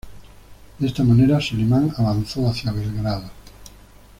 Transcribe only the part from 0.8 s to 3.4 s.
esta manera, Solimán avanzó hacia Belgrado.